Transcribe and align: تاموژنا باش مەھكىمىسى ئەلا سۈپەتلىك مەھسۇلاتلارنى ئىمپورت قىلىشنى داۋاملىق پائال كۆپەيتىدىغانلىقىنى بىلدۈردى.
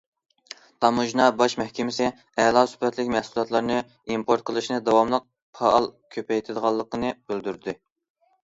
تاموژنا 0.83 1.25
باش 1.41 1.53
مەھكىمىسى 1.61 2.07
ئەلا 2.45 2.63
سۈپەتلىك 2.71 3.11
مەھسۇلاتلارنى 3.17 3.77
ئىمپورت 4.15 4.45
قىلىشنى 4.51 4.81
داۋاملىق 4.89 5.29
پائال 5.61 5.89
كۆپەيتىدىغانلىقىنى 6.17 7.17
بىلدۈردى. 7.31 7.79